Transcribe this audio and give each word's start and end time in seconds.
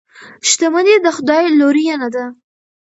شتمني 0.49 0.95
د 1.05 1.07
خدای 1.17 1.43
لورینه 1.59 2.07
ده. 2.15 2.25